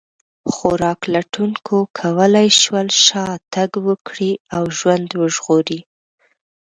خوراک 0.51 1.01
لټونکو 1.13 1.77
کولی 1.99 2.47
شول 2.61 2.87
شا 3.05 3.25
تګ 3.53 3.69
وکړي 3.87 4.31
او 4.55 4.63
ژوند 4.77 5.09
وژغوري. 5.21 5.79